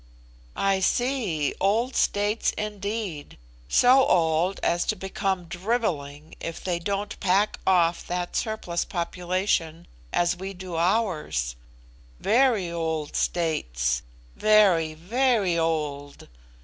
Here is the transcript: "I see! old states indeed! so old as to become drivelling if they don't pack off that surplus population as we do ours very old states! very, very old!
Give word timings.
"I 0.55 0.79
see! 0.79 1.53
old 1.59 1.95
states 1.95 2.53
indeed! 2.57 3.37
so 3.69 4.03
old 4.07 4.59
as 4.63 4.83
to 4.85 4.95
become 4.95 5.45
drivelling 5.45 6.33
if 6.39 6.63
they 6.63 6.79
don't 6.79 7.19
pack 7.19 7.59
off 7.67 8.07
that 8.07 8.35
surplus 8.35 8.83
population 8.83 9.85
as 10.11 10.35
we 10.35 10.55
do 10.55 10.75
ours 10.75 11.55
very 12.19 12.71
old 12.71 13.15
states! 13.15 14.01
very, 14.35 14.95
very 14.95 15.55
old! 15.55 16.27